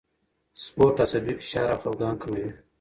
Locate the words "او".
1.73-1.77